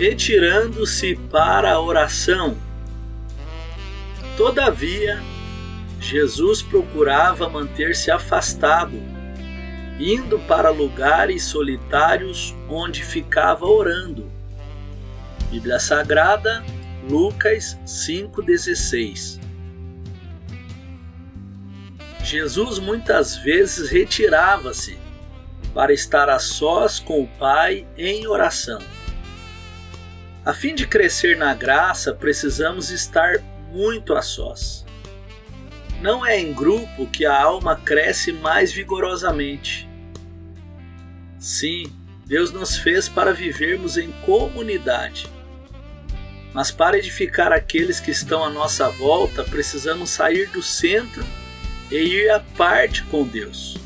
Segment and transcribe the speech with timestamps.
[0.00, 2.56] retirando-se para a oração.
[4.34, 5.22] Todavia,
[6.00, 8.96] Jesus procurava manter-se afastado,
[9.98, 14.32] indo para lugares solitários onde ficava orando.
[15.50, 16.64] Bíblia Sagrada,
[17.06, 19.38] Lucas 5,16
[22.24, 24.96] Jesus muitas vezes retirava-se
[25.74, 28.80] para estar a sós com o Pai em oração.
[30.44, 34.86] A fim de crescer na graça, precisamos estar muito a sós.
[36.00, 39.86] Não é em grupo que a alma cresce mais vigorosamente.
[41.38, 41.92] Sim,
[42.24, 45.28] Deus nos fez para vivermos em comunidade.
[46.54, 51.24] Mas para edificar aqueles que estão à nossa volta, precisamos sair do centro
[51.90, 53.76] e ir à parte com Deus.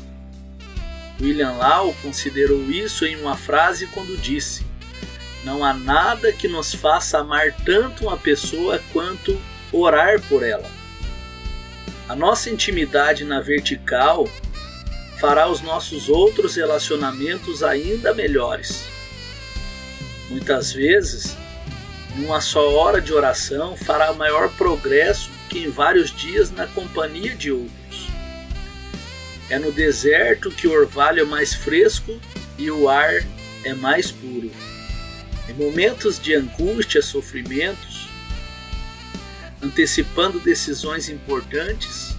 [1.21, 4.65] William Law considerou isso em uma frase quando disse:
[5.45, 9.39] Não há nada que nos faça amar tanto uma pessoa quanto
[9.71, 10.67] orar por ela.
[12.09, 14.27] A nossa intimidade na vertical
[15.19, 18.87] fará os nossos outros relacionamentos ainda melhores.
[20.29, 21.37] Muitas vezes,
[22.15, 27.51] numa só hora de oração fará maior progresso que em vários dias na companhia de
[27.51, 28.07] outros.
[29.47, 32.19] É no deserto que o orvalho é mais fresco
[32.57, 33.23] e o ar
[33.63, 34.49] é mais puro.
[35.47, 38.09] Em momentos de angústia, sofrimentos,
[39.61, 42.15] antecipando decisões importantes,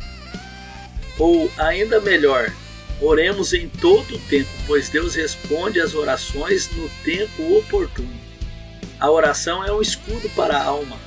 [1.18, 2.52] ou ainda melhor,
[3.00, 8.20] oremos em todo o tempo, pois Deus responde às orações no tempo oportuno.
[8.98, 10.98] A oração é um escudo para a alma,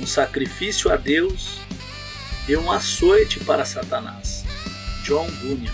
[0.00, 1.58] um sacrifício a Deus
[2.48, 4.44] e um açoite para Satanás.
[5.02, 5.72] John Bunyan.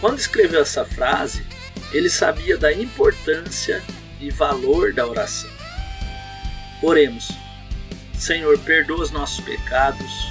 [0.00, 1.44] Quando escreveu essa frase,
[1.92, 3.82] ele sabia da importância
[4.20, 5.50] e valor da oração.
[6.82, 7.30] Oremos.
[8.14, 10.30] Senhor, perdoa os nossos pecados,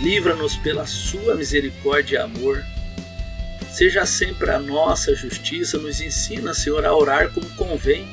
[0.00, 2.62] livra-nos pela sua misericórdia e amor.
[3.72, 8.06] Seja sempre a nossa justiça, nos ensina, Senhor, a orar como convém.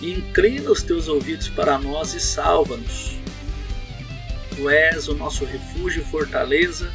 [0.00, 3.16] E inclina os teus ouvidos para nós e salva-nos.
[4.56, 6.90] Tu és o nosso refúgio e fortaleza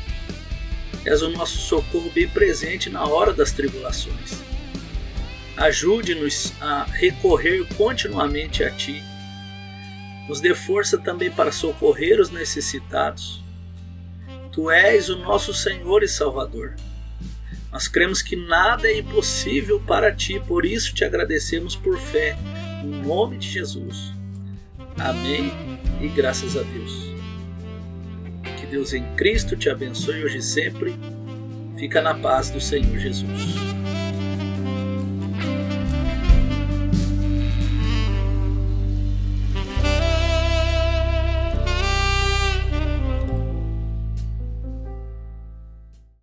[1.06, 4.49] és o nosso socorro bem presente na hora das tribulações.
[5.59, 9.03] Ajude-nos a recorrer continuamente a Ti.
[10.28, 13.44] Nos dê força também para socorrer os necessitados.
[14.52, 16.75] Tu és o nosso Senhor e Salvador.
[17.72, 22.38] Nós cremos que nada é impossível para Ti, por isso te agradecemos por fé.
[22.84, 24.14] Em nome de Jesus.
[24.98, 25.52] Amém
[26.02, 27.09] e graças a Deus.
[28.69, 30.96] Deus em Cristo te abençoe hoje e sempre.
[31.78, 33.78] Fica na paz do Senhor Jesus.